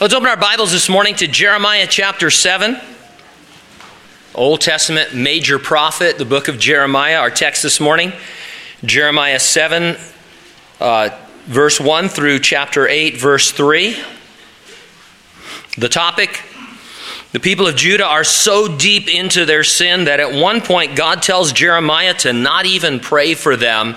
[0.00, 2.80] Let's open our Bibles this morning to Jeremiah chapter 7.
[4.32, 7.16] Old Testament major prophet, the book of Jeremiah.
[7.16, 8.12] Our text this morning,
[8.84, 9.96] Jeremiah 7,
[10.78, 14.00] uh, verse 1 through chapter 8, verse 3.
[15.78, 16.44] The topic
[17.32, 21.22] the people of Judah are so deep into their sin that at one point God
[21.22, 23.96] tells Jeremiah to not even pray for them.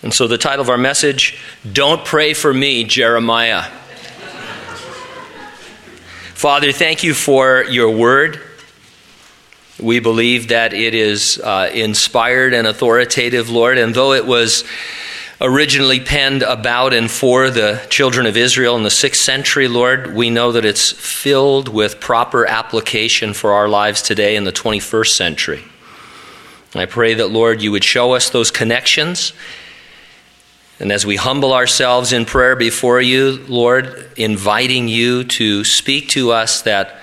[0.00, 1.40] And so the title of our message,
[1.72, 3.64] Don't Pray for Me, Jeremiah.
[6.44, 8.38] Father, thank you for your word.
[9.80, 14.62] We believe that it is uh, inspired and authoritative, Lord, and though it was
[15.40, 20.28] originally penned about and for the children of Israel in the sixth century, Lord, we
[20.28, 25.64] know that it's filled with proper application for our lives today in the 21st century.
[26.74, 29.32] I pray that, Lord, you would show us those connections
[30.80, 36.32] and as we humble ourselves in prayer before you, Lord, inviting you to speak to
[36.32, 36.96] us that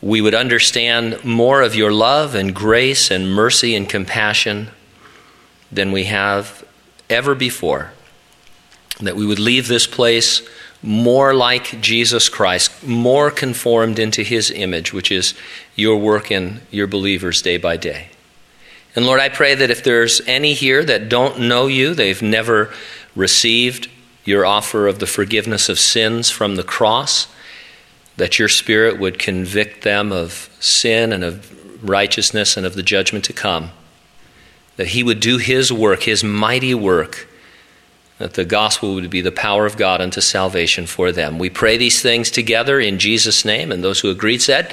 [0.00, 4.68] we would understand more of your love and grace and mercy and compassion
[5.70, 6.64] than we have
[7.10, 7.92] ever before.
[9.00, 10.42] That we would leave this place
[10.82, 15.34] more like Jesus Christ, more conformed into his image, which is
[15.76, 18.08] your work in your believers day by day.
[18.94, 22.72] And Lord, I pray that if there's any here that don't know you, they've never
[23.14, 23.88] received
[24.24, 27.26] your offer of the forgiveness of sins from the cross,
[28.16, 33.24] that your Spirit would convict them of sin and of righteousness and of the judgment
[33.24, 33.70] to come,
[34.76, 37.28] that He would do His work, His mighty work
[38.22, 41.40] that the gospel would be the power of God unto salvation for them.
[41.40, 44.72] We pray these things together in Jesus' name, and those who agreed said,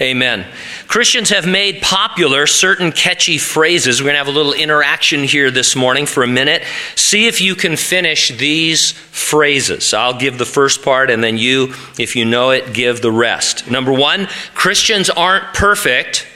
[0.00, 0.44] Amen.
[0.88, 4.00] Christians have made popular certain catchy phrases.
[4.00, 6.64] We're going to have a little interaction here this morning for a minute.
[6.96, 9.94] See if you can finish these phrases.
[9.94, 13.70] I'll give the first part, and then you, if you know it, give the rest.
[13.70, 16.26] Number one, Christians aren't perfect,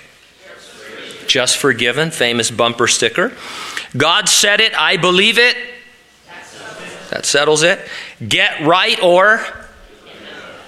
[1.27, 2.13] just forgiven.
[2.13, 3.33] Famous bumper sticker.
[3.97, 5.57] God said it, I believe it.
[7.12, 7.78] That settles it.
[8.27, 9.45] Get right or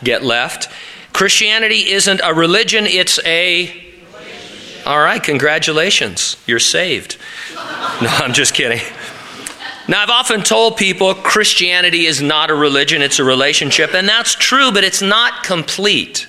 [0.03, 0.69] get left.
[1.15, 3.83] Christianity isn't a religion, it's a.
[4.85, 6.37] All right, congratulations.
[6.47, 7.17] You're saved.
[8.03, 8.81] No, I'm just kidding.
[9.87, 14.35] Now, I've often told people Christianity is not a religion, it's a relationship, and that's
[14.35, 16.27] true, but it's not complete.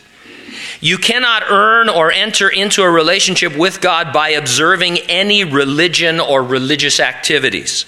[0.81, 6.43] You cannot earn or enter into a relationship with God by observing any religion or
[6.43, 7.85] religious activities.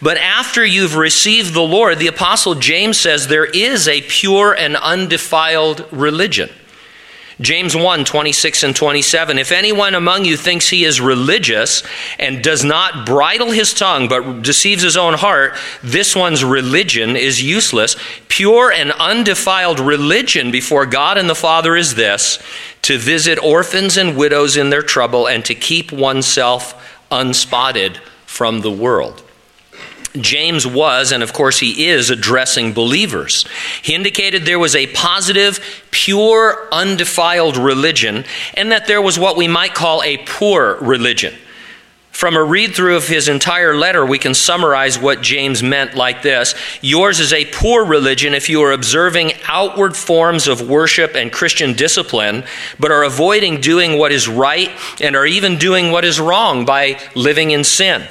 [0.00, 4.76] But after you've received the Lord, the Apostle James says there is a pure and
[4.76, 6.50] undefiled religion.
[7.40, 9.38] James 1 26 and 27.
[9.38, 11.82] If anyone among you thinks he is religious
[12.18, 17.42] and does not bridle his tongue but deceives his own heart, this one's religion is
[17.42, 17.94] useless.
[18.28, 22.38] Pure and undefiled religion before God and the Father is this
[22.82, 28.70] to visit orphans and widows in their trouble and to keep oneself unspotted from the
[28.70, 29.22] world.
[30.22, 33.44] James was, and of course he is, addressing believers.
[33.82, 35.60] He indicated there was a positive,
[35.90, 38.24] pure, undefiled religion,
[38.54, 41.34] and that there was what we might call a poor religion.
[42.16, 46.22] From a read through of his entire letter, we can summarize what James meant like
[46.22, 51.30] this Yours is a poor religion if you are observing outward forms of worship and
[51.30, 52.44] Christian discipline,
[52.80, 56.98] but are avoiding doing what is right and are even doing what is wrong by
[57.14, 58.08] living in sin.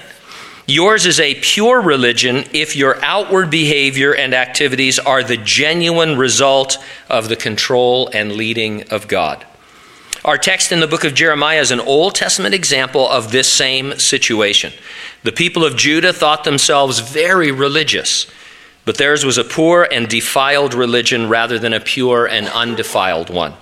[0.68, 6.80] Yours is a pure religion if your outward behavior and activities are the genuine result
[7.08, 9.46] of the control and leading of God.
[10.24, 14.00] Our text in the book of Jeremiah is an Old Testament example of this same
[14.00, 14.74] situation.
[15.22, 18.26] The people of Judah thought themselves very religious,
[18.86, 23.54] but theirs was a poor and defiled religion rather than a pure and undefiled one.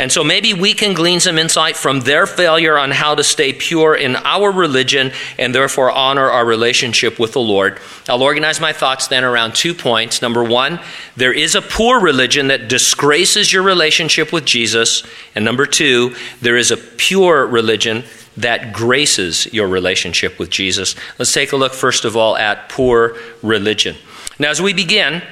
[0.00, 3.52] And so maybe we can glean some insight from their failure on how to stay
[3.52, 7.78] pure in our religion and therefore honor our relationship with the Lord.
[8.08, 10.22] I'll organize my thoughts then around two points.
[10.22, 10.80] Number one,
[11.16, 15.02] there is a poor religion that disgraces your relationship with Jesus.
[15.34, 18.04] And number two, there is a pure religion
[18.38, 20.96] that graces your relationship with Jesus.
[21.18, 23.96] Let's take a look, first of all, at poor religion.
[24.38, 25.22] Now, as we begin,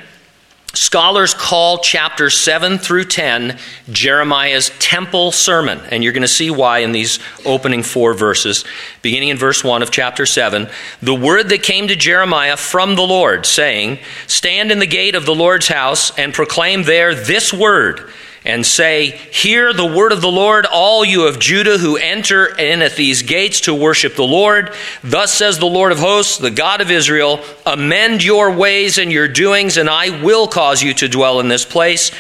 [0.74, 3.58] Scholars call chapter 7 through 10
[3.90, 8.64] Jeremiah's temple sermon, and you're going to see why in these opening four verses.
[9.00, 10.68] Beginning in verse 1 of chapter 7,
[11.00, 15.24] the word that came to Jeremiah from the Lord, saying, Stand in the gate of
[15.24, 18.10] the Lord's house and proclaim there this word
[18.48, 22.80] and say, Hear the word of the Lord, all you of Judah who enter in
[22.80, 24.72] at these gates to worship the Lord.
[25.04, 29.28] Thus says the Lord of hosts, the God of Israel, Amend your ways and your
[29.28, 32.10] doings, and I will cause you to dwell in this place.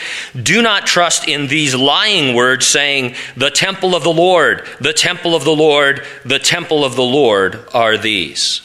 [0.40, 5.34] Do not trust in these lying words, saying, The temple of the Lord, the temple
[5.34, 8.60] of the Lord, the temple of the Lord are these.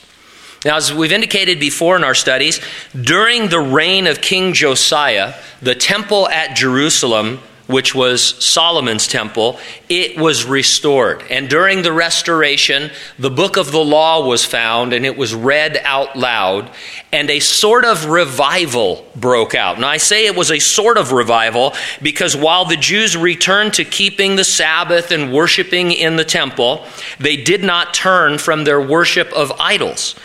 [0.65, 2.61] Now, as we've indicated before in our studies,
[2.99, 9.57] during the reign of King Josiah, the temple at Jerusalem, which was Solomon's temple,
[9.89, 11.23] it was restored.
[11.29, 15.79] And during the restoration, the book of the law was found and it was read
[15.83, 16.69] out loud,
[17.11, 19.79] and a sort of revival broke out.
[19.79, 23.85] Now, I say it was a sort of revival because while the Jews returned to
[23.85, 26.85] keeping the Sabbath and worshiping in the temple,
[27.19, 30.15] they did not turn from their worship of idols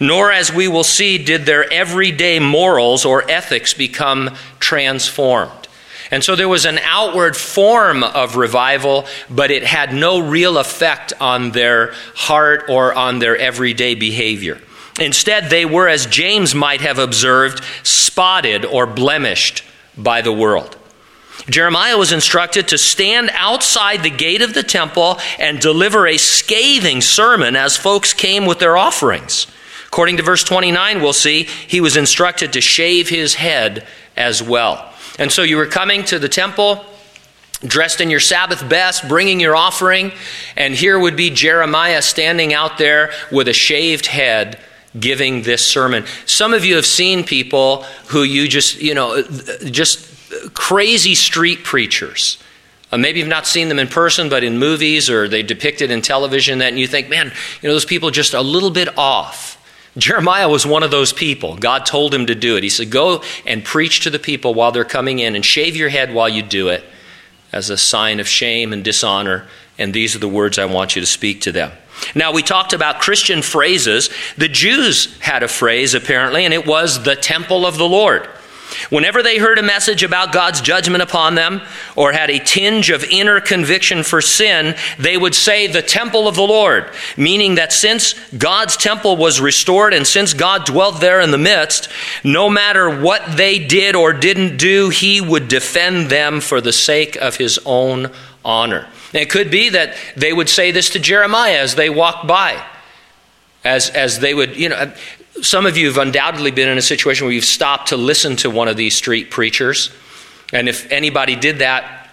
[0.00, 4.30] nor, as we will see, did their everyday morals or ethics become
[4.60, 5.67] transformed.
[6.10, 11.12] And so there was an outward form of revival, but it had no real effect
[11.20, 14.60] on their heart or on their everyday behavior.
[14.98, 19.62] Instead, they were, as James might have observed, spotted or blemished
[19.96, 20.76] by the world.
[21.48, 27.00] Jeremiah was instructed to stand outside the gate of the temple and deliver a scathing
[27.00, 29.46] sermon as folks came with their offerings.
[29.86, 34.92] According to verse 29, we'll see he was instructed to shave his head as well.
[35.18, 36.84] And so you were coming to the temple
[37.66, 40.12] dressed in your Sabbath best, bringing your offering,
[40.56, 44.58] and here would be Jeremiah standing out there with a shaved head
[44.98, 46.04] giving this sermon.
[46.24, 50.08] Some of you have seen people who you just, you know, just
[50.54, 52.38] crazy street preachers.
[52.90, 56.00] Uh, maybe you've not seen them in person, but in movies or they depicted in
[56.00, 59.57] television that, and you think, man, you know, those people just a little bit off.
[59.98, 61.56] Jeremiah was one of those people.
[61.56, 62.62] God told him to do it.
[62.62, 65.88] He said, Go and preach to the people while they're coming in and shave your
[65.88, 66.84] head while you do it
[67.52, 69.46] as a sign of shame and dishonor.
[69.76, 71.72] And these are the words I want you to speak to them.
[72.14, 74.10] Now, we talked about Christian phrases.
[74.36, 78.28] The Jews had a phrase, apparently, and it was the temple of the Lord.
[78.90, 81.62] Whenever they heard a message about God's judgment upon them
[81.96, 86.36] or had a tinge of inner conviction for sin, they would say, The temple of
[86.36, 91.30] the Lord, meaning that since God's temple was restored and since God dwelt there in
[91.30, 91.88] the midst,
[92.24, 97.16] no matter what they did or didn't do, He would defend them for the sake
[97.16, 98.10] of His own
[98.44, 98.86] honor.
[99.12, 102.62] And it could be that they would say this to Jeremiah as they walked by.
[103.64, 104.92] As, as they would, you know,
[105.42, 108.50] some of you have undoubtedly been in a situation where you've stopped to listen to
[108.50, 109.90] one of these street preachers.
[110.52, 112.10] And if anybody did that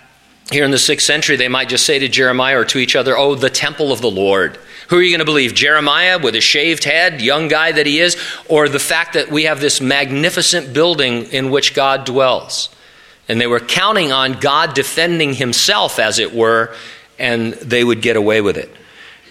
[0.52, 3.18] here in the sixth century, they might just say to Jeremiah or to each other,
[3.18, 4.60] Oh, the temple of the Lord.
[4.90, 5.56] Who are you going to believe?
[5.56, 8.18] Jeremiah with a shaved head, young guy that he is,
[8.48, 12.70] or the fact that we have this magnificent building in which God dwells?
[13.28, 16.76] And they were counting on God defending himself, as it were,
[17.18, 18.70] and they would get away with it.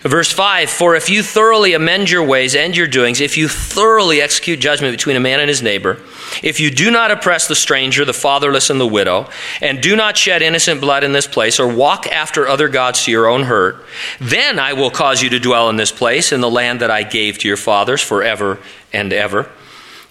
[0.04, 4.20] Verse 5 For if you thoroughly amend your ways and your doings, if you thoroughly
[4.20, 5.98] execute judgment between a man and his neighbor,
[6.42, 9.30] if you do not oppress the stranger, the fatherless, and the widow,
[9.62, 13.10] and do not shed innocent blood in this place, or walk after other gods to
[13.10, 13.82] your own hurt,
[14.20, 17.02] then I will cause you to dwell in this place, in the land that I
[17.02, 18.58] gave to your fathers forever
[18.92, 19.50] and ever.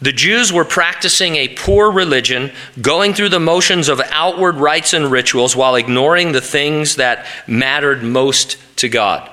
[0.01, 2.51] The Jews were practicing a poor religion,
[2.81, 8.01] going through the motions of outward rites and rituals while ignoring the things that mattered
[8.01, 9.29] most to God.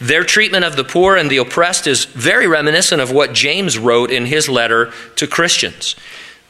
[0.00, 4.10] Their treatment of the poor and the oppressed is very reminiscent of what James wrote
[4.10, 5.96] in his letter to Christians.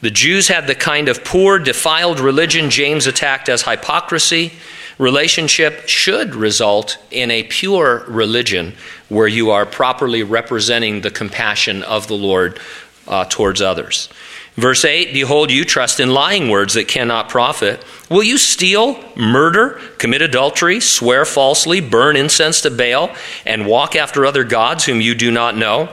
[0.01, 4.53] The Jews had the kind of poor, defiled religion James attacked as hypocrisy.
[4.97, 8.73] Relationship should result in a pure religion
[9.09, 12.59] where you are properly representing the compassion of the Lord
[13.07, 14.09] uh, towards others.
[14.55, 17.83] Verse 8 Behold, you trust in lying words that cannot profit.
[18.09, 23.15] Will you steal, murder, commit adultery, swear falsely, burn incense to Baal,
[23.45, 25.89] and walk after other gods whom you do not know?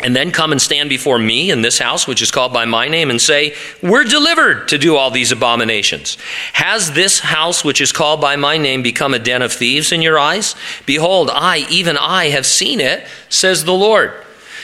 [0.00, 2.86] And then come and stand before me in this house, which is called by my
[2.86, 6.18] name, and say, We're delivered to do all these abominations.
[6.52, 10.00] Has this house, which is called by my name, become a den of thieves in
[10.00, 10.54] your eyes?
[10.86, 14.12] Behold, I, even I, have seen it, says the Lord.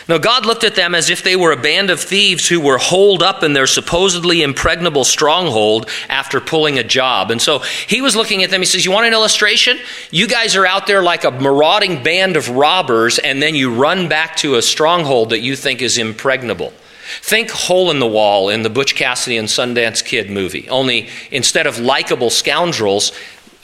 [0.07, 2.77] Now, God looked at them as if they were a band of thieves who were
[2.77, 7.31] holed up in their supposedly impregnable stronghold after pulling a job.
[7.31, 8.61] And so he was looking at them.
[8.61, 9.79] He says, You want an illustration?
[10.11, 14.09] You guys are out there like a marauding band of robbers, and then you run
[14.09, 16.75] back to a stronghold that you think is impregnable.
[17.23, 20.69] Think Hole in the Wall in the Butch Cassidy and Sundance Kid movie.
[20.69, 23.13] Only instead of likable scoundrels,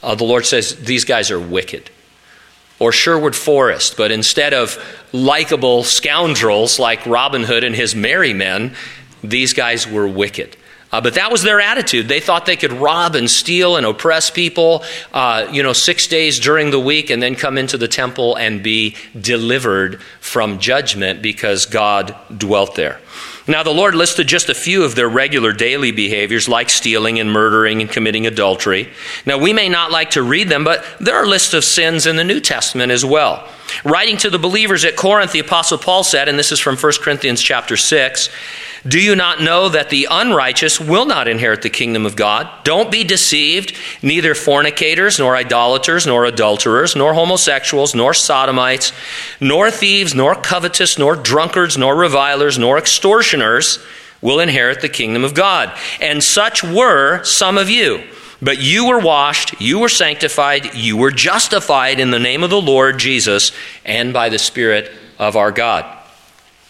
[0.03, 1.91] uh, the Lord says, These guys are wicked
[2.81, 4.83] or Sherwood Forest, but instead of
[5.13, 8.75] likable scoundrels like Robin Hood and his merry men,
[9.23, 10.57] these guys were wicked.
[10.93, 12.09] Uh, but that was their attitude.
[12.09, 14.83] They thought they could rob and steal and oppress people,
[15.13, 18.61] uh, you know, six days during the week and then come into the temple and
[18.63, 23.01] be delivered from judgment because God dwelt there.
[23.47, 27.31] Now, the Lord listed just a few of their regular daily behaviors, like stealing and
[27.31, 28.91] murdering and committing adultery.
[29.27, 32.17] Now, we may not like to read them, but there are lists of sins in
[32.17, 33.49] the New Testament as well.
[33.85, 36.93] Writing to the believers at Corinth, the Apostle Paul said, and this is from 1
[37.01, 38.29] Corinthians chapter 6,
[38.87, 42.49] do you not know that the unrighteous will not inherit the kingdom of God?
[42.65, 43.77] Don't be deceived.
[44.03, 48.93] Neither fornicators, nor idolaters, nor adulterers, nor homosexuals, nor sodomites,
[49.39, 53.79] nor thieves, nor covetous, nor drunkards, nor revilers, nor extortioners
[54.23, 55.77] will inherit the kingdom of God.
[56.01, 58.03] And such were some of you.
[58.43, 62.61] But you were washed, you were sanctified, you were justified in the name of the
[62.61, 63.53] Lord Jesus
[63.85, 66.00] and by the Spirit of our God.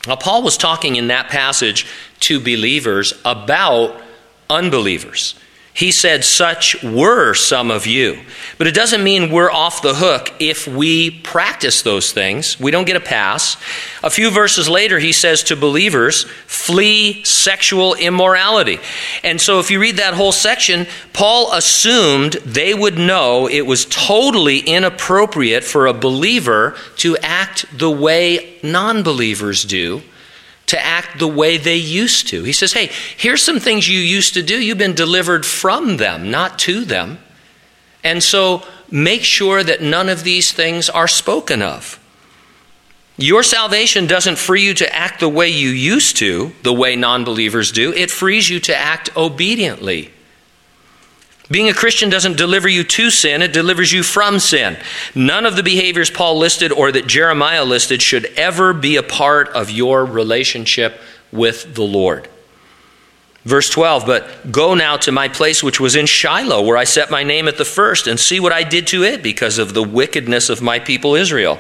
[0.07, 1.87] Now, Paul was talking in that passage
[2.21, 4.01] to believers about
[4.49, 5.35] unbelievers.
[5.73, 8.19] He said, Such were some of you.
[8.59, 12.59] But it doesn't mean we're off the hook if we practice those things.
[12.59, 13.57] We don't get a pass.
[14.03, 18.81] A few verses later, he says to believers, Flee sexual immorality.
[19.23, 23.87] And so, if you read that whole section, Paul assumed they would know it was
[23.87, 30.03] totally inappropriate for a believer to act the way non believers do
[30.71, 32.43] to act the way they used to.
[32.43, 34.63] He says, Hey, here's some things you used to do.
[34.63, 37.19] You've been delivered from them, not to them.
[38.03, 41.99] And so make sure that none of these things are spoken of.
[43.17, 47.25] Your salvation doesn't free you to act the way you used to, the way non
[47.25, 47.93] believers do.
[47.93, 50.11] It frees you to act obediently
[51.51, 54.79] being a Christian doesn't deliver you to sin, it delivers you from sin.
[55.15, 59.49] None of the behaviors Paul listed or that Jeremiah listed should ever be a part
[59.49, 61.01] of your relationship
[61.33, 62.29] with the Lord.
[63.45, 67.11] Verse 12, but go now to my place which was in Shiloh, where I set
[67.11, 69.83] my name at the first, and see what I did to it because of the
[69.83, 71.59] wickedness of my people Israel.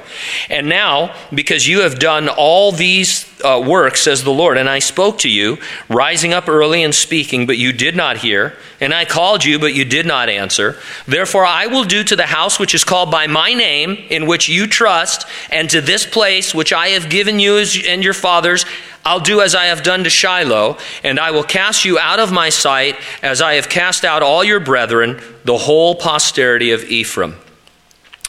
[0.50, 4.78] And now, because you have done all these uh, works, says the Lord, and I
[4.78, 5.56] spoke to you,
[5.88, 9.72] rising up early and speaking, but you did not hear, and I called you, but
[9.72, 10.76] you did not answer.
[11.06, 14.50] Therefore, I will do to the house which is called by my name, in which
[14.50, 17.56] you trust, and to this place which I have given you
[17.88, 18.66] and your fathers,
[19.04, 22.32] I'll do as I have done to Shiloh, and I will cast you out of
[22.32, 27.36] my sight as I have cast out all your brethren, the whole posterity of Ephraim.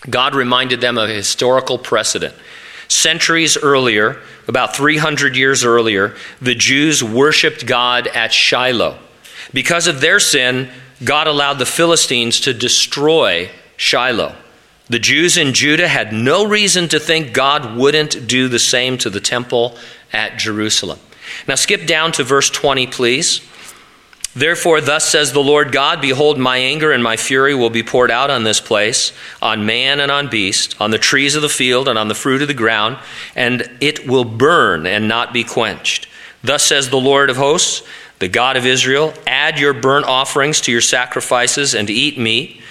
[0.10, 2.34] God reminded them of a historical precedent.
[2.88, 8.98] Centuries earlier, about 300 years earlier, the Jews worshiped God at Shiloh.
[9.54, 10.70] Because of their sin,
[11.04, 14.36] God allowed the Philistines to destroy Shiloh.
[14.90, 19.10] The Jews in Judah had no reason to think God wouldn't do the same to
[19.10, 19.78] the temple
[20.14, 21.00] at Jerusalem.
[21.48, 23.42] Now, skip down to verse 20, please.
[24.34, 28.12] Therefore, thus says the Lord God Behold, my anger and my fury will be poured
[28.12, 31.88] out on this place, on man and on beast, on the trees of the field
[31.88, 32.98] and on the fruit of the ground,
[33.36, 36.08] and it will burn and not be quenched.
[36.44, 37.86] Thus says the Lord of hosts,
[38.20, 42.62] the God of Israel Add your burnt offerings to your sacrifices and eat meat.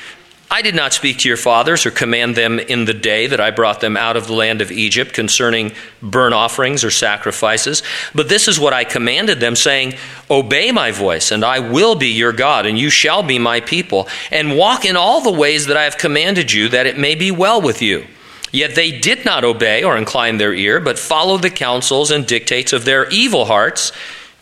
[0.52, 3.52] I did not speak to your fathers or command them in the day that I
[3.52, 5.71] brought them out of the land of Egypt concerning
[6.02, 7.85] burnt offerings or sacrifices.
[8.16, 9.95] But this is what I commanded them, saying,
[10.28, 14.09] Obey my voice, and I will be your God, and you shall be my people,
[14.33, 17.30] and walk in all the ways that I have commanded you, that it may be
[17.30, 18.09] well with you.
[18.50, 22.73] Yet they did not obey or incline their ear, but followed the counsels and dictates
[22.73, 23.92] of their evil hearts.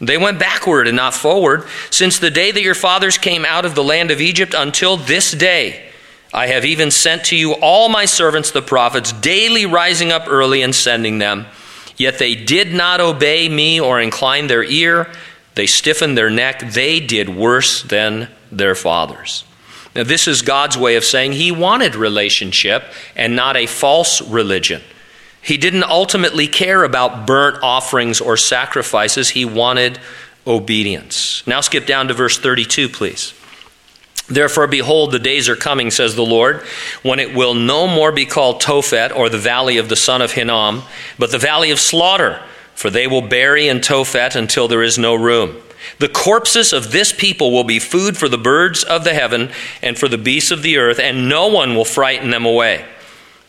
[0.00, 3.74] They went backward and not forward, since the day that your fathers came out of
[3.74, 5.84] the land of Egypt until this day.
[6.32, 10.62] I have even sent to you all my servants the prophets, daily rising up early
[10.62, 11.47] and sending them.
[11.97, 15.11] Yet they did not obey me or incline their ear.
[15.54, 16.73] They stiffened their neck.
[16.73, 19.44] They did worse than their fathers.
[19.97, 22.85] Now, this is God's way of saying He wanted relationship
[23.16, 24.82] and not a false religion.
[25.42, 29.99] He didn't ultimately care about burnt offerings or sacrifices, He wanted
[30.47, 31.44] obedience.
[31.47, 33.35] Now, skip down to verse 32, please.
[34.28, 36.61] Therefore, behold, the days are coming, says the Lord,
[37.02, 40.32] when it will no more be called Tophet, or the valley of the son of
[40.32, 40.82] Hinnom,
[41.18, 42.42] but the valley of slaughter,
[42.75, 45.56] for they will bury in Tophet until there is no room.
[45.99, 49.97] The corpses of this people will be food for the birds of the heaven and
[49.99, 52.85] for the beasts of the earth, and no one will frighten them away.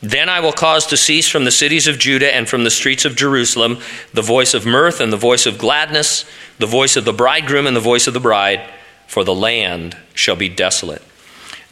[0.02, 3.04] Then I will cause to cease from the cities of Judah and from the streets
[3.04, 3.80] of Jerusalem
[4.14, 6.24] the voice of mirth and the voice of gladness,
[6.58, 8.62] the voice of the bridegroom and the voice of the bride
[9.10, 11.02] for the land shall be desolate.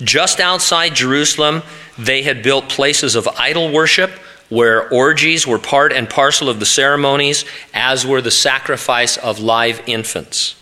[0.02, 1.62] Just outside Jerusalem,
[1.96, 4.10] they had built places of idol worship
[4.50, 9.84] where orgies were part and parcel of the ceremonies, as were the sacrifice of live
[9.86, 10.56] infants.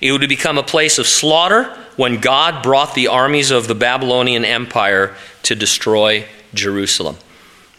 [0.00, 1.64] It would become a place of slaughter
[1.96, 7.18] when God brought the armies of the Babylonian Empire to destroy Jerusalem.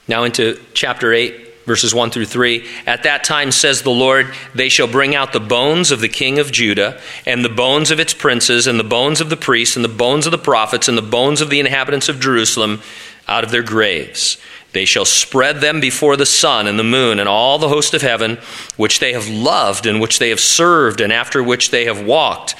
[0.07, 2.65] Now, into chapter 8, verses 1 through 3.
[2.87, 6.39] At that time, says the Lord, they shall bring out the bones of the king
[6.39, 9.85] of Judah, and the bones of its princes, and the bones of the priests, and
[9.85, 12.81] the bones of the prophets, and the bones of the inhabitants of Jerusalem
[13.27, 14.37] out of their graves.
[14.71, 18.01] They shall spread them before the sun and the moon and all the host of
[18.01, 18.37] heaven,
[18.77, 22.55] which they have loved, and which they have served, and after which they have walked,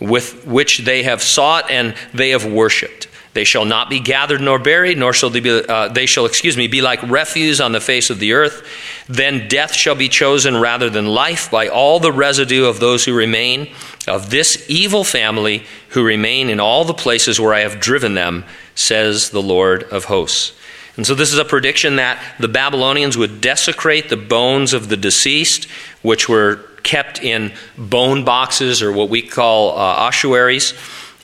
[0.00, 3.06] with which they have sought, and they have worshipped.
[3.32, 6.56] They shall not be gathered nor buried, nor shall they be, uh, they shall, excuse
[6.56, 8.66] me, be like refuse on the face of the earth.
[9.08, 13.14] Then death shall be chosen rather than life by all the residue of those who
[13.14, 13.72] remain
[14.08, 18.44] of this evil family who remain in all the places where I have driven them,
[18.74, 20.52] says the Lord of hosts.
[20.96, 24.96] And so this is a prediction that the Babylonians would desecrate the bones of the
[24.96, 25.66] deceased,
[26.02, 30.74] which were kept in bone boxes or what we call uh, ossuaries.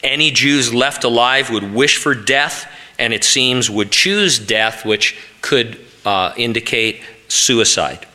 [0.02, 5.16] Any Jews left alive would wish for death, and it seems would choose death, which
[5.40, 8.06] could uh, indicate suicide.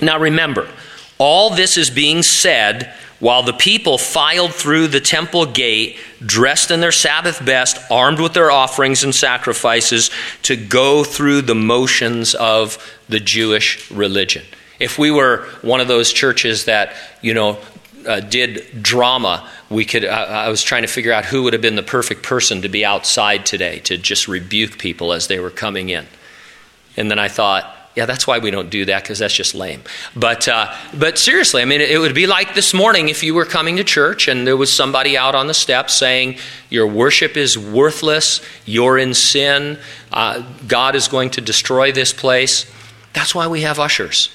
[0.00, 0.68] Now remember,
[1.18, 6.80] all this is being said while the people filed through the temple gate, dressed in
[6.80, 10.10] their Sabbath best, armed with their offerings and sacrifices,
[10.42, 12.78] to go through the motions of
[13.10, 14.42] the Jewish religion.
[14.78, 17.58] If we were one of those churches that, you know,
[18.06, 20.04] uh, did drama, we could.
[20.04, 22.68] Uh, I was trying to figure out who would have been the perfect person to
[22.68, 26.06] be outside today to just rebuke people as they were coming in.
[26.96, 29.82] And then I thought, yeah, that's why we don't do that because that's just lame.
[30.14, 33.44] But uh, but seriously, I mean, it would be like this morning if you were
[33.44, 36.38] coming to church and there was somebody out on the steps saying
[36.68, 39.78] your worship is worthless, you're in sin,
[40.12, 42.70] uh, God is going to destroy this place.
[43.12, 44.30] That's why we have ushers.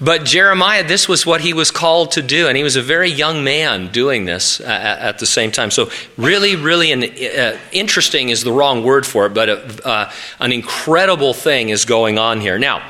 [0.00, 3.10] But Jeremiah, this was what he was called to do, and he was a very
[3.10, 5.70] young man doing this at, at the same time.
[5.70, 10.12] So, really, really, an, uh, interesting is the wrong word for it, but a, uh,
[10.38, 12.58] an incredible thing is going on here.
[12.58, 12.88] Now,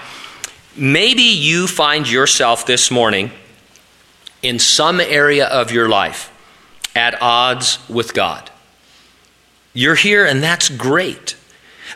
[0.77, 3.33] maybe you find yourself this morning
[4.41, 6.33] in some area of your life
[6.95, 8.51] at odds with God.
[9.73, 11.37] You're here, and that's great.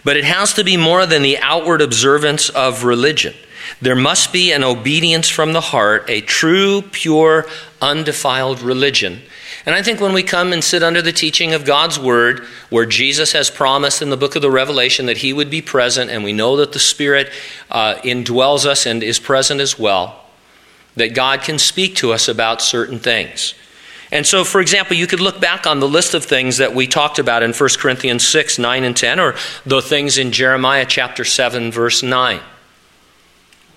[0.03, 3.35] But it has to be more than the outward observance of religion.
[3.81, 7.47] There must be an obedience from the heart, a true, pure,
[7.83, 9.23] undefiled religion.
[9.67, 12.85] And I think when we come and sit under the teaching of God's Word, where
[12.85, 16.23] Jesus has promised in the book of the Revelation that He would be present, and
[16.23, 17.31] we know that the Spirit
[17.71, 20.25] uh, indwells us and is present as well,
[20.97, 23.55] that God can speak to us about certain things.
[24.13, 26.87] And so, for example, you could look back on the list of things that we
[26.87, 29.35] talked about in 1 Corinthians 6, 9, and 10, or
[29.65, 32.41] the things in Jeremiah chapter 7, verse 9.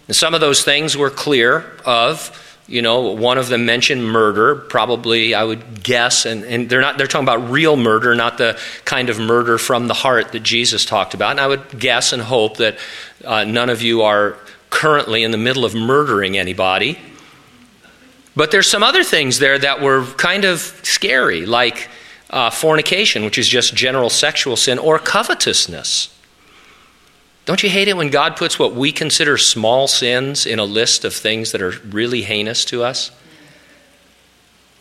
[0.07, 2.43] And some of those things were clear of.
[2.69, 6.97] You know, one of them mentioned murder, probably, I would guess, and, and they're not
[6.97, 10.83] they're talking about real murder, not the kind of murder from the heart that Jesus
[10.83, 11.31] talked about.
[11.31, 12.77] And I would guess and hope that
[13.23, 14.35] uh, none of you are
[14.69, 16.99] currently in the middle of murdering anybody.
[18.35, 21.87] But there's some other things there that were kind of scary, like
[22.29, 26.16] uh, fornication, which is just general sexual sin, or covetousness.
[27.47, 31.05] Don't you hate it when God puts what we consider small sins in a list
[31.05, 33.09] of things that are really heinous to us?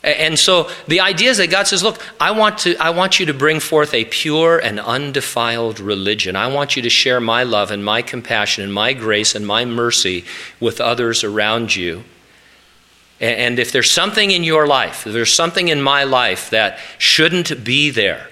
[0.03, 3.27] And so the idea is that God says, Look, I want, to, I want you
[3.27, 6.35] to bring forth a pure and undefiled religion.
[6.35, 9.65] I want you to share my love and my compassion and my grace and my
[9.65, 10.25] mercy
[10.59, 12.03] with others around you.
[13.21, 17.65] And if there's something in your life, if there's something in my life that shouldn't
[17.65, 18.29] be there,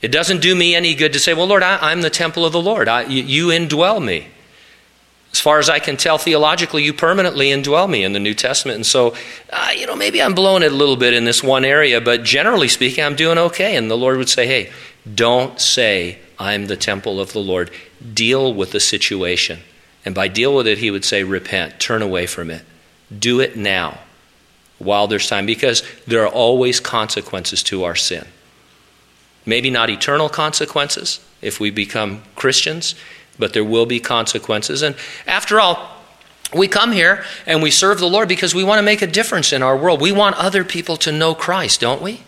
[0.00, 2.52] it doesn't do me any good to say, well, Lord, I, am the temple of
[2.52, 2.88] the Lord.
[2.88, 4.28] I, you, you indwell me.
[5.32, 8.76] As far as I can tell theologically, you permanently indwell me in the New Testament.
[8.76, 9.14] And so,
[9.52, 12.22] uh, you know, maybe I'm blowing it a little bit in this one area, but
[12.22, 13.76] generally speaking, I'm doing okay.
[13.76, 14.72] And the Lord would say, hey,
[15.14, 17.70] don't say, I'm the temple of the Lord.
[18.14, 19.60] Deal with the situation.
[20.04, 22.62] And by deal with it, he would say, repent, turn away from it.
[23.16, 23.98] Do it now
[24.78, 28.26] while there's time, because there are always consequences to our sin.
[29.48, 32.94] Maybe not eternal consequences if we become Christians,
[33.38, 34.82] but there will be consequences.
[34.82, 34.94] And
[35.26, 35.88] after all,
[36.54, 39.54] we come here and we serve the Lord because we want to make a difference
[39.54, 40.02] in our world.
[40.02, 42.20] We want other people to know Christ, don't we?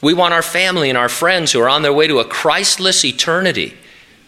[0.00, 3.04] We want our family and our friends who are on their way to a Christless
[3.04, 3.76] eternity,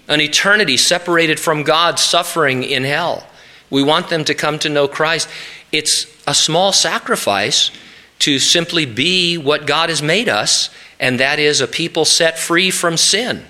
[0.06, 3.26] an eternity separated from God, suffering in hell.
[3.70, 5.28] We want them to come to know Christ.
[5.72, 7.72] It's a small sacrifice
[8.20, 12.70] to simply be what God has made us and that is a people set free
[12.70, 13.44] from sin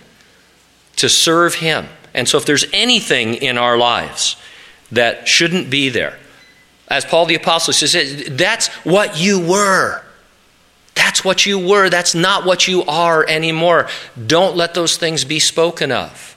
[0.97, 1.87] to serve Him.
[2.13, 4.37] And so, if there's anything in our lives
[4.93, 6.19] that shouldn't be there,
[6.89, 10.03] as Paul the Apostle says, that's what you were.
[10.95, 11.91] That's what you were.
[11.91, 13.89] That's not what you are anymore.
[14.27, 16.37] Don't let those things be spoken of.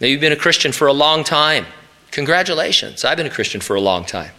[0.00, 1.66] Maybe you've been a Christian for a long time.
[2.10, 3.04] Congratulations.
[3.04, 4.30] I've been a Christian for a long time.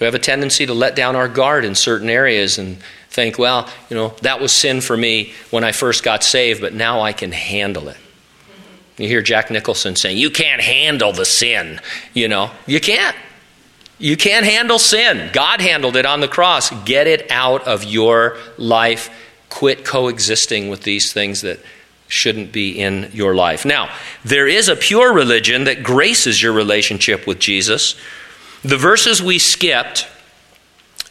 [0.00, 2.78] We have a tendency to let down our guard in certain areas and
[3.10, 6.72] think, well, you know, that was sin for me when I first got saved, but
[6.72, 7.96] now I can handle it.
[8.96, 11.80] You hear Jack Nicholson saying, You can't handle the sin.
[12.14, 13.16] You know, you can't.
[14.00, 15.30] You can't handle sin.
[15.32, 16.70] God handled it on the cross.
[16.84, 19.10] Get it out of your life.
[19.48, 21.58] Quit coexisting with these things that
[22.06, 23.64] shouldn't be in your life.
[23.64, 23.92] Now,
[24.24, 27.96] there is a pure religion that graces your relationship with Jesus.
[28.62, 30.08] The verses we skipped,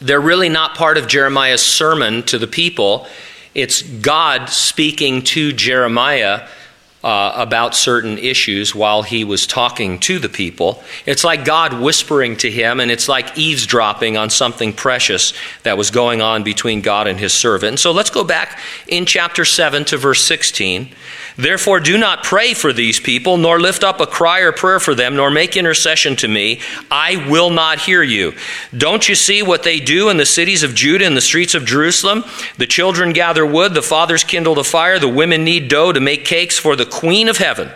[0.00, 3.06] they're really not part of Jeremiah's sermon to the people.
[3.54, 6.46] It's God speaking to Jeremiah
[7.02, 10.82] uh, about certain issues while he was talking to the people.
[11.06, 15.32] It's like God whispering to him, and it's like eavesdropping on something precious
[15.62, 17.68] that was going on between God and his servant.
[17.70, 18.58] And so let's go back
[18.88, 20.92] in chapter 7 to verse 16.
[21.38, 24.96] Therefore, do not pray for these people, nor lift up a cry or prayer for
[24.96, 26.60] them, nor make intercession to me.
[26.90, 28.34] I will not hear you.
[28.76, 31.64] Don't you see what they do in the cities of Judah and the streets of
[31.64, 32.24] Jerusalem?
[32.56, 36.24] The children gather wood, the fathers kindle the fire, the women knead dough to make
[36.24, 37.70] cakes for the queen of heaven.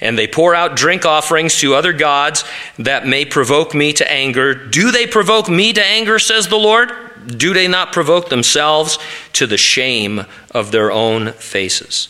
[0.00, 2.44] And they pour out drink offerings to other gods
[2.80, 4.54] that may provoke me to anger.
[4.54, 6.90] Do they provoke me to anger, says the Lord?
[7.28, 8.98] Do they not provoke themselves
[9.34, 12.08] to the shame of their own faces?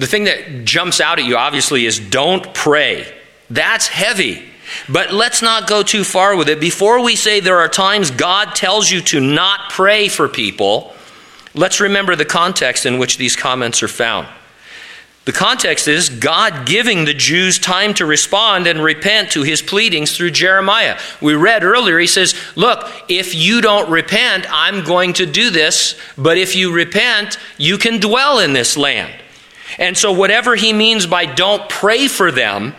[0.00, 3.06] The thing that jumps out at you, obviously, is don't pray.
[3.50, 4.42] That's heavy.
[4.88, 6.58] But let's not go too far with it.
[6.58, 10.94] Before we say there are times God tells you to not pray for people,
[11.54, 14.26] let's remember the context in which these comments are found.
[15.26, 20.16] The context is God giving the Jews time to respond and repent to his pleadings
[20.16, 20.98] through Jeremiah.
[21.20, 25.94] We read earlier, he says, Look, if you don't repent, I'm going to do this,
[26.16, 29.12] but if you repent, you can dwell in this land.
[29.78, 32.74] And so, whatever he means by don't pray for them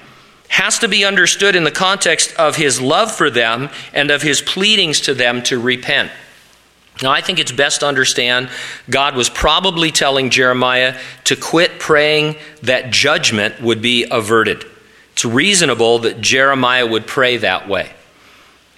[0.50, 4.42] has to be understood in the context of his love for them and of his
[4.42, 6.12] pleadings to them to repent.
[7.02, 8.50] Now, I think it's best to understand
[8.90, 14.66] God was probably telling Jeremiah to quit praying that judgment would be averted.
[15.14, 17.92] It's reasonable that Jeremiah would pray that way.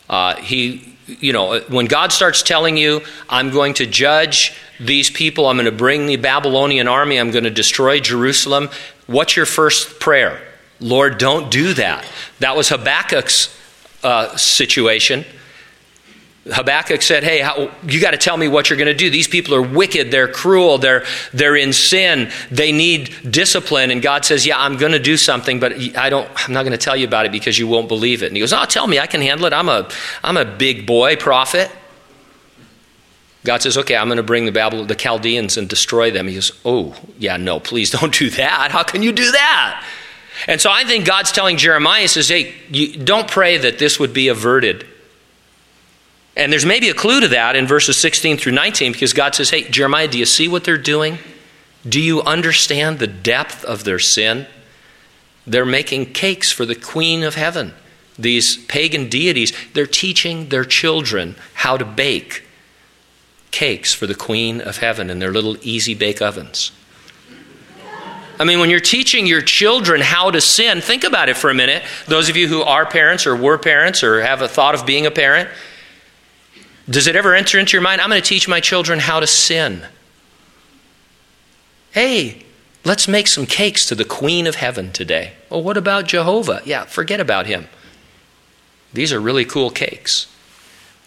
[0.09, 5.47] Uh, he, you know, when God starts telling you, I'm going to judge these people.
[5.47, 7.19] I'm going to bring the Babylonian army.
[7.19, 8.69] I'm going to destroy Jerusalem.
[9.07, 10.41] What's your first prayer?
[10.79, 12.05] Lord, don't do that.
[12.39, 13.57] That was Habakkuk's
[14.03, 15.25] uh, situation.
[16.45, 19.09] Habakkuk said, Hey, how, you got to tell me what you're going to do.
[19.09, 20.11] These people are wicked.
[20.11, 20.77] They're cruel.
[20.77, 22.31] They're, they're in sin.
[22.51, 23.91] They need discipline.
[23.91, 26.71] And God says, Yeah, I'm going to do something, but I don't, I'm not going
[26.71, 28.27] to tell you about it because you won't believe it.
[28.27, 28.99] And he goes, Oh, tell me.
[28.99, 29.53] I can handle it.
[29.53, 29.89] I'm a,
[30.23, 31.71] I'm a big boy prophet.
[33.43, 36.27] God says, okay, I'm going to bring the Babylon, the Chaldeans and destroy them.
[36.27, 38.71] He goes, oh, yeah, no, please don't do that.
[38.71, 39.85] How can you do that?
[40.47, 43.99] And so I think God's telling Jeremiah, he says, hey, you, don't pray that this
[43.99, 44.85] would be averted.
[46.35, 49.51] And there's maybe a clue to that in verses 16 through 19 because God says,
[49.51, 51.19] hey, Jeremiah, do you see what they're doing?
[51.87, 54.47] Do you understand the depth of their sin?
[55.45, 57.73] They're making cakes for the queen of heaven.
[58.17, 62.43] These pagan deities, they're teaching their children how to bake
[63.51, 66.71] cakes for the Queen of Heaven in their little easy bake ovens.
[68.39, 71.53] I mean, when you're teaching your children how to sin, think about it for a
[71.53, 71.83] minute.
[72.07, 75.05] Those of you who are parents or were parents or have a thought of being
[75.05, 75.49] a parent,
[76.89, 78.01] does it ever enter into your mind?
[78.01, 79.85] I'm going to teach my children how to sin.
[81.91, 82.43] Hey,
[82.83, 85.33] let's make some cakes to the Queen of Heaven today.
[85.49, 86.61] Well, what about Jehovah?
[86.65, 87.67] Yeah, forget about him.
[88.93, 90.27] These are really cool cakes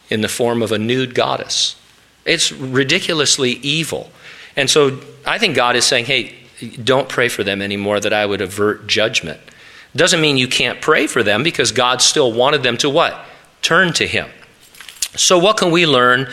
[0.08, 1.76] in the form of a nude goddess.
[2.24, 4.10] It's ridiculously evil.
[4.56, 6.34] And so I think God is saying, hey,
[6.82, 9.40] don't pray for them anymore, that I would avert judgment.
[9.94, 13.24] Doesn't mean you can't pray for them because God still wanted them to what?
[13.62, 14.28] Turn to Him.
[15.16, 16.26] So, what can we learn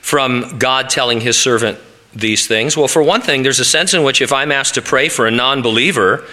[0.00, 1.78] from God telling His servant
[2.14, 2.76] these things?
[2.76, 5.26] Well, for one thing, there's a sense in which if I'm asked to pray for
[5.26, 6.24] a non believer,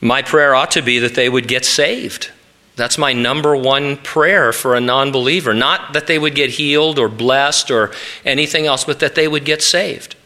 [0.00, 2.30] my prayer ought to be that they would get saved.
[2.74, 5.52] That's my number one prayer for a non believer.
[5.52, 7.92] Not that they would get healed or blessed or
[8.24, 10.16] anything else, but that they would get saved.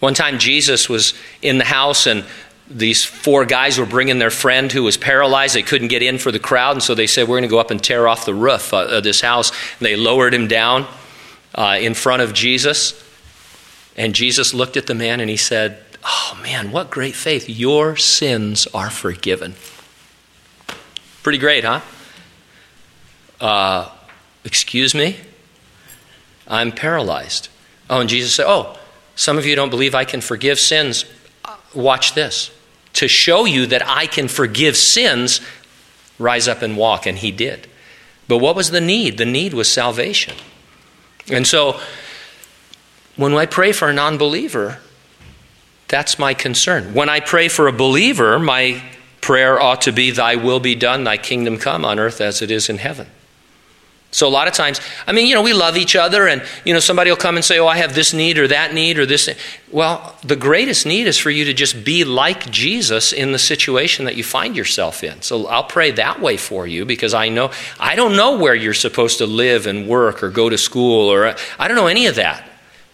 [0.00, 2.24] One time, Jesus was in the house, and
[2.68, 5.54] these four guys were bringing their friend who was paralyzed.
[5.54, 7.58] They couldn't get in for the crowd, and so they said, We're going to go
[7.58, 9.50] up and tear off the roof of this house.
[9.50, 10.86] And they lowered him down
[11.54, 12.98] uh, in front of Jesus.
[13.96, 17.48] And Jesus looked at the man and he said, Oh man, what great faith.
[17.48, 19.54] Your sins are forgiven.
[21.22, 21.80] Pretty great, huh?
[23.40, 23.90] uh,
[24.44, 25.18] Excuse me?
[26.48, 27.48] I'm paralyzed.
[27.88, 28.76] Oh, and Jesus said, Oh,
[29.14, 31.04] some of you don't believe I can forgive sins.
[31.74, 32.50] Watch this.
[32.94, 35.40] To show you that I can forgive sins,
[36.18, 37.06] rise up and walk.
[37.06, 37.66] And he did.
[38.28, 39.18] But what was the need?
[39.18, 40.34] The need was salvation.
[41.30, 41.80] And so,
[43.16, 44.78] when I pray for a non believer,
[45.88, 46.94] that's my concern.
[46.94, 48.82] When I pray for a believer, my
[49.20, 52.50] prayer ought to be, Thy will be done, Thy kingdom come on earth as it
[52.50, 53.08] is in heaven.
[54.12, 56.74] So a lot of times, I mean, you know, we love each other, and you
[56.74, 59.06] know, somebody will come and say, "Oh, I have this need or that need or
[59.06, 59.30] this."
[59.70, 64.04] Well, the greatest need is for you to just be like Jesus in the situation
[64.04, 65.22] that you find yourself in.
[65.22, 68.74] So I'll pray that way for you because I know I don't know where you're
[68.74, 72.16] supposed to live and work or go to school or I don't know any of
[72.16, 72.46] that.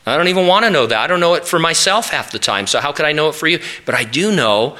[0.06, 0.98] I don't even want to know that.
[0.98, 2.66] I don't know it for myself half the time.
[2.66, 3.58] So how could I know it for you?
[3.84, 4.78] But I do know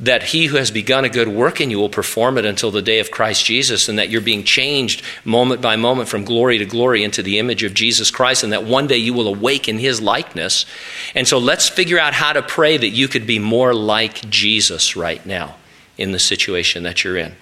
[0.00, 2.82] that he who has begun a good work in you will perform it until the
[2.82, 6.64] day of Christ Jesus, and that you're being changed moment by moment from glory to
[6.64, 9.78] glory into the image of Jesus Christ, and that one day you will awake in
[9.78, 10.66] his likeness.
[11.14, 14.94] And so let's figure out how to pray that you could be more like Jesus
[14.96, 15.56] right now
[15.96, 17.34] in the situation that you're in.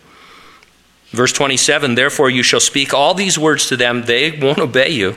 [1.11, 5.16] Verse 27 Therefore you shall speak all these words to them, they won't obey you.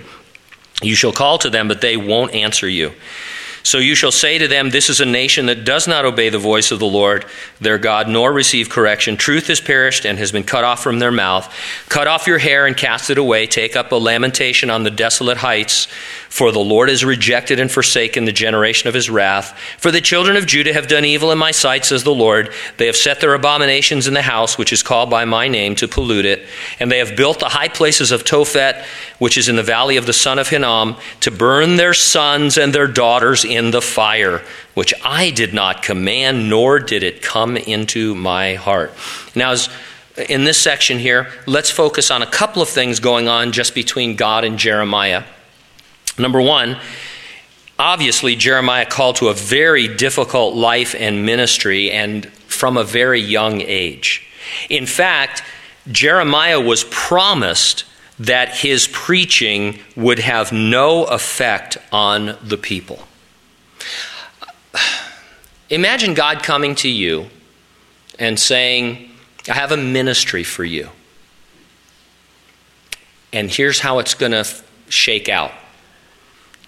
[0.82, 2.94] You shall call to them, but they won't answer you.
[3.70, 6.40] So you shall say to them, This is a nation that does not obey the
[6.40, 7.24] voice of the Lord
[7.62, 9.16] their God, nor receive correction.
[9.16, 11.54] Truth has perished and has been cut off from their mouth.
[11.88, 13.46] Cut off your hair and cast it away.
[13.46, 15.88] Take up a lamentation on the desolate heights.
[16.30, 19.58] For the Lord has rejected and forsaken the generation of his wrath.
[19.80, 22.54] For the children of Judah have done evil in my sight, says the Lord.
[22.78, 25.88] They have set their abominations in the house which is called by my name to
[25.88, 26.46] pollute it.
[26.80, 28.86] And they have built the high places of Tophet,
[29.18, 32.74] which is in the valley of the son of Hinnom, to burn their sons and
[32.74, 34.44] their daughters in the fire,
[34.76, 38.94] which I did not command, nor did it come into my heart.
[39.36, 39.68] Now, as
[40.30, 44.16] in this section here, let's focus on a couple of things going on just between
[44.16, 45.24] God and Jeremiah.
[46.20, 46.78] Number one,
[47.78, 53.62] obviously, Jeremiah called to a very difficult life and ministry, and from a very young
[53.62, 54.28] age.
[54.70, 55.44] In fact,
[55.90, 57.86] Jeremiah was promised
[58.20, 63.00] that his preaching would have no effect on the people.
[65.70, 67.28] Imagine God coming to you
[68.20, 69.10] and saying,
[69.48, 70.90] I have a ministry for you.
[73.32, 74.46] And here's how it's going to
[74.90, 75.52] shake out.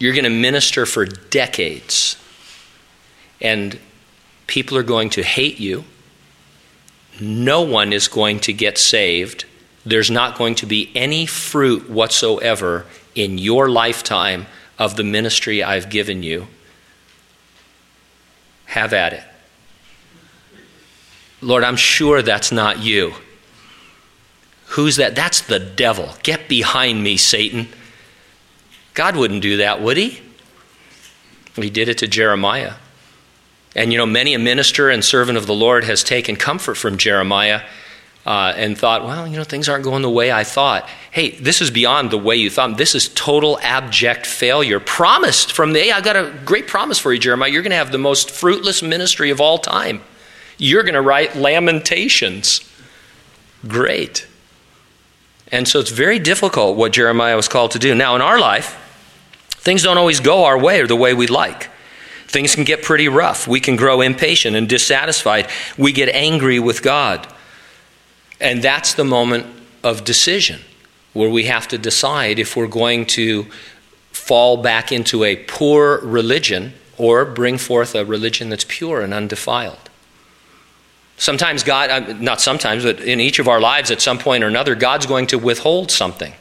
[0.02, 2.16] You're going to minister for decades,
[3.40, 3.78] and
[4.48, 5.84] people are going to hate you.
[7.20, 9.46] No one is going to get saved.
[9.86, 14.48] There's not going to be any fruit whatsoever in your lifetime
[14.80, 16.48] of the ministry I've given you.
[18.66, 19.24] Have at it.
[21.42, 23.14] Lord, I'm sure that's not you.
[24.70, 25.14] Who's that?
[25.14, 26.16] That's the devil.
[26.24, 27.68] Get behind me, Satan.
[28.94, 30.22] God wouldn't do that, would he?
[31.56, 32.74] He did it to Jeremiah.
[33.76, 36.98] And you know, many a minister and servant of the Lord has taken comfort from
[36.98, 37.62] Jeremiah
[38.26, 40.88] uh, and thought, well, you know, things aren't going the way I thought.
[41.10, 42.78] Hey, this is beyond the way you thought.
[42.78, 44.80] This is total abject failure.
[44.80, 47.50] Promised from the, hey, I got a great promise for you, Jeremiah.
[47.50, 50.02] You're going to have the most fruitless ministry of all time.
[50.58, 52.70] You're going to write lamentations.
[53.68, 54.28] Great.
[55.52, 57.94] And so it's very difficult what Jeremiah was called to do.
[57.94, 58.78] Now, in our life,
[59.50, 61.70] things don't always go our way or the way we'd like.
[62.28, 63.48] Things can get pretty rough.
[63.48, 65.50] We can grow impatient and dissatisfied.
[65.78, 67.28] We get angry with God.
[68.40, 69.46] And that's the moment
[69.84, 70.62] of decision
[71.14, 73.46] where we have to decide if we're going to
[74.12, 79.81] fall back into a poor religion or bring forth a religion that's pure and undefiled.
[81.22, 84.48] Sometimes God, uh, not sometimes, but in each of our lives at some point or
[84.48, 86.34] another, God's going to withhold something.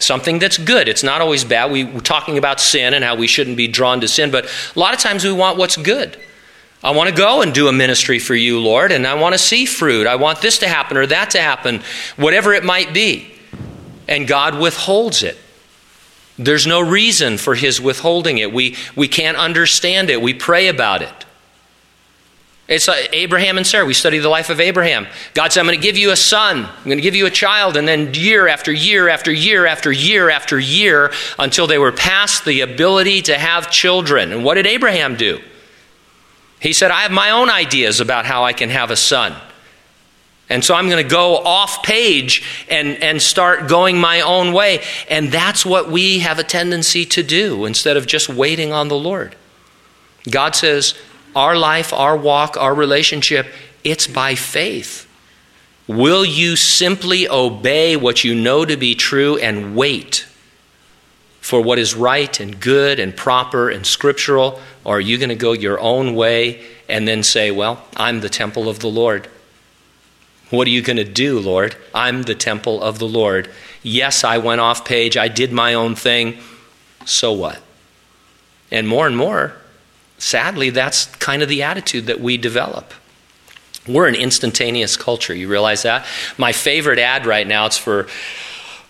[0.00, 0.88] Something that's good.
[0.88, 1.70] It's not always bad.
[1.70, 4.78] We, we're talking about sin and how we shouldn't be drawn to sin, but a
[4.80, 6.18] lot of times we want what's good.
[6.82, 9.38] I want to go and do a ministry for you, Lord, and I want to
[9.38, 10.08] see fruit.
[10.08, 11.80] I want this to happen or that to happen,
[12.16, 13.32] whatever it might be.
[14.08, 15.38] And God withholds it.
[16.36, 18.52] There's no reason for His withholding it.
[18.52, 20.20] We, we can't understand it.
[20.20, 21.26] We pray about it.
[22.68, 23.86] It's like Abraham and Sarah.
[23.86, 25.06] We study the life of Abraham.
[25.32, 26.66] God said, I'm going to give you a son.
[26.66, 27.78] I'm going to give you a child.
[27.78, 32.44] And then year after year after year after year after year until they were past
[32.44, 34.32] the ability to have children.
[34.32, 35.40] And what did Abraham do?
[36.60, 39.34] He said, I have my own ideas about how I can have a son.
[40.50, 44.82] And so I'm going to go off page and, and start going my own way.
[45.08, 48.96] And that's what we have a tendency to do instead of just waiting on the
[48.96, 49.36] Lord.
[50.30, 50.94] God says,
[51.34, 53.46] our life, our walk, our relationship,
[53.84, 55.06] it's by faith.
[55.86, 60.26] Will you simply obey what you know to be true and wait
[61.40, 64.60] for what is right and good and proper and scriptural?
[64.84, 68.28] Or are you going to go your own way and then say, Well, I'm the
[68.28, 69.28] temple of the Lord?
[70.50, 71.76] What are you going to do, Lord?
[71.94, 73.48] I'm the temple of the Lord.
[73.82, 75.16] Yes, I went off page.
[75.16, 76.38] I did my own thing.
[77.04, 77.60] So what?
[78.70, 79.56] And more and more,
[80.18, 82.92] sadly, that's kind of the attitude that we develop.
[83.86, 85.34] We're an instantaneous culture.
[85.34, 86.06] You realize that?
[86.36, 88.06] My favorite ad right now, it's for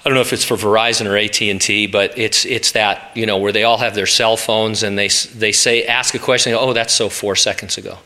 [0.04, 3.38] I don't know if it's for Verizon or AT&T, but it's it's that, you know,
[3.38, 6.72] where they all have their cell phones and they they say ask a question, oh,
[6.72, 7.98] that's so 4 seconds ago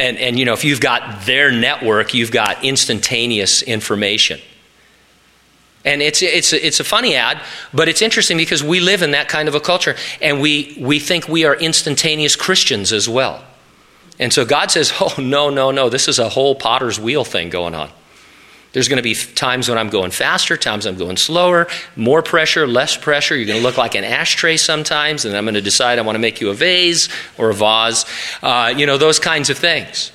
[0.00, 4.40] and, and you know, if you've got their network, you've got instantaneous information.
[5.84, 7.40] And it's, it's, it's a funny ad,
[7.72, 10.98] but it's interesting because we live in that kind of a culture, and we, we
[10.98, 13.42] think we are instantaneous Christians as well.
[14.18, 17.48] And so God says, Oh, no, no, no, this is a whole potter's wheel thing
[17.48, 17.90] going on.
[18.72, 21.66] There's going to be times when I'm going faster, times I'm going slower,
[21.96, 23.34] more pressure, less pressure.
[23.34, 26.14] You're going to look like an ashtray sometimes, and I'm going to decide I want
[26.14, 28.04] to make you a vase or a vase.
[28.42, 30.12] Uh, you know, those kinds of things.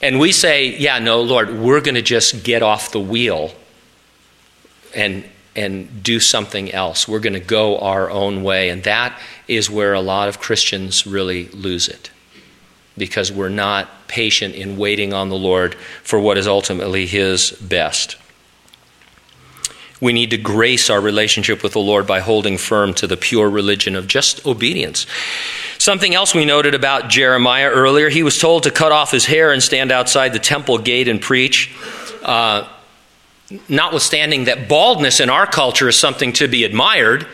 [0.00, 3.52] And we say, yeah, no, Lord, we're going to just get off the wheel
[4.94, 7.06] and, and do something else.
[7.08, 8.70] We're going to go our own way.
[8.70, 12.10] And that is where a lot of Christians really lose it
[12.96, 18.16] because we're not patient in waiting on the Lord for what is ultimately His best.
[20.00, 23.48] We need to grace our relationship with the Lord by holding firm to the pure
[23.48, 25.06] religion of just obedience.
[25.78, 29.52] Something else we noted about Jeremiah earlier he was told to cut off his hair
[29.52, 31.74] and stand outside the temple gate and preach.
[32.22, 32.68] Uh,
[33.68, 37.26] notwithstanding that baldness in our culture is something to be admired.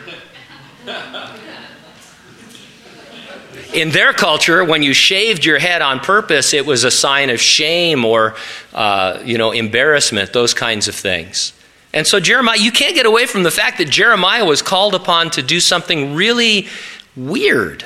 [3.73, 7.39] in their culture, when you shaved your head on purpose, it was a sign of
[7.39, 8.35] shame or,
[8.73, 11.53] uh, you know, embarrassment, those kinds of things.
[11.93, 15.29] And so, Jeremiah, you can't get away from the fact that Jeremiah was called upon
[15.31, 16.67] to do something really
[17.15, 17.85] weird,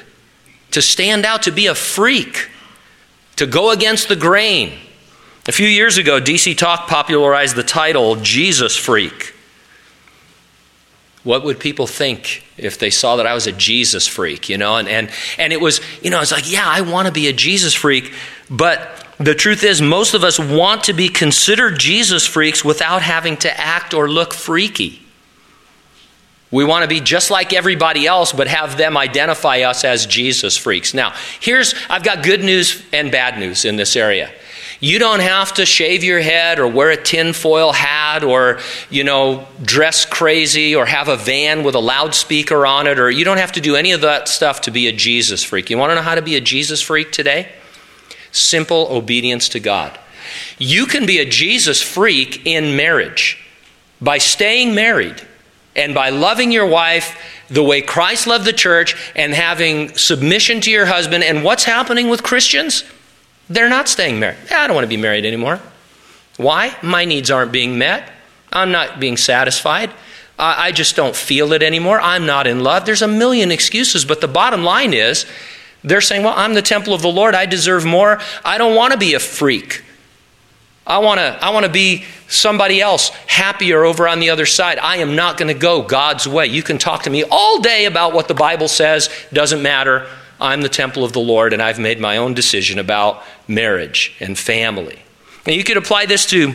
[0.71, 2.49] to stand out, to be a freak,
[3.35, 4.73] to go against the grain.
[5.47, 9.33] A few years ago, DC Talk popularized the title Jesus Freak.
[11.23, 14.77] What would people think if they saw that I was a Jesus freak, you know?
[14.77, 17.33] And, and, and it was, you know, it's like, yeah, I want to be a
[17.33, 18.13] Jesus freak,
[18.47, 23.37] but the truth is, most of us want to be considered Jesus freaks without having
[23.37, 25.01] to act or look freaky.
[26.51, 30.55] We want to be just like everybody else, but have them identify us as Jesus
[30.57, 30.93] freaks.
[30.93, 34.31] Now, here's, I've got good news and bad news in this area.
[34.79, 38.59] You don't have to shave your head or wear a tinfoil hat or,
[38.89, 43.23] you know, dress crazy or have a van with a loudspeaker on it or you
[43.23, 45.69] don't have to do any of that stuff to be a Jesus freak.
[45.69, 47.51] You want to know how to be a Jesus freak today?
[48.31, 49.97] Simple obedience to God.
[50.57, 53.41] You can be a Jesus freak in marriage
[54.01, 55.21] by staying married
[55.75, 57.17] and by loving your wife
[57.49, 61.23] the way Christ loved the church and having submission to your husband.
[61.23, 62.83] And what's happening with Christians?
[63.49, 64.37] They're not staying married.
[64.51, 65.59] I don't want to be married anymore.
[66.37, 66.75] Why?
[66.81, 68.11] My needs aren't being met.
[68.51, 69.91] I'm not being satisfied.
[70.37, 71.99] I just don't feel it anymore.
[72.01, 72.85] I'm not in love.
[72.85, 75.25] There's a million excuses, but the bottom line is
[75.83, 77.35] they're saying, Well, I'm the temple of the Lord.
[77.35, 78.19] I deserve more.
[78.43, 79.83] I don't want to be a freak.
[80.85, 84.77] I want to I want to be somebody else, happier over on the other side.
[84.79, 86.47] I am not going to go God's way.
[86.47, 90.07] You can talk to me all day about what the Bible says, doesn't matter.
[90.39, 94.37] I'm the temple of the Lord, and I've made my own decision about marriage and
[94.37, 94.99] family.
[95.45, 96.53] And you could apply this to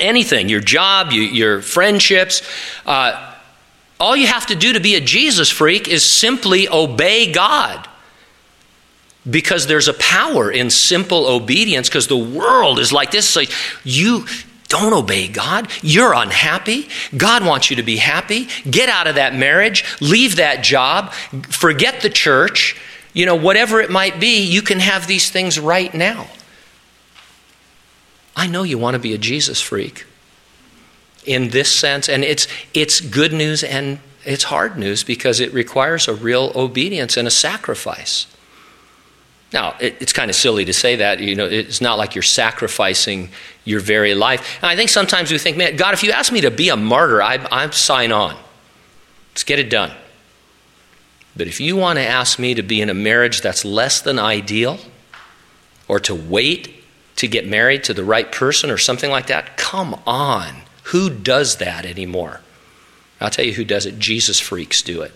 [0.00, 2.42] anything your job, your friendships.
[2.86, 3.34] Uh,
[4.00, 7.88] all you have to do to be a Jesus freak is simply obey God.
[9.28, 13.34] Because there's a power in simple obedience, because the world is like this.
[13.36, 13.50] Like
[13.82, 14.26] you
[14.68, 15.68] don't obey God.
[15.82, 16.88] You're unhappy.
[17.16, 18.48] God wants you to be happy.
[18.68, 19.84] Get out of that marriage.
[20.00, 21.12] Leave that job.
[21.48, 22.76] Forget the church
[23.14, 26.26] you know, whatever it might be, you can have these things right now.
[28.36, 30.04] I know you want to be a Jesus freak
[31.24, 36.08] in this sense, and it's, it's good news and it's hard news because it requires
[36.08, 38.26] a real obedience and a sacrifice.
[39.52, 41.20] Now, it, it's kind of silly to say that.
[41.20, 43.28] You know, it's not like you're sacrificing
[43.64, 44.58] your very life.
[44.60, 46.76] And I think sometimes we think, man, God, if you ask me to be a
[46.76, 48.36] martyr, I, I sign on.
[49.30, 49.92] Let's get it done.
[51.36, 54.18] But if you want to ask me to be in a marriage that's less than
[54.18, 54.78] ideal,
[55.88, 56.74] or to wait
[57.16, 60.62] to get married to the right person or something like that, come on.
[60.84, 62.40] Who does that anymore?
[63.20, 63.98] I'll tell you who does it.
[63.98, 65.12] Jesus freaks do it.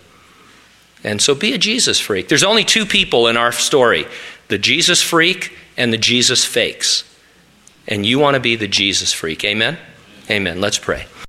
[1.05, 2.29] And so be a Jesus freak.
[2.29, 4.07] There's only two people in our story
[4.49, 7.05] the Jesus freak and the Jesus fakes.
[7.89, 9.45] and you want to be the Jesus freak.
[9.45, 9.79] Amen?
[10.31, 10.61] Amen.
[10.61, 11.07] Let's pray.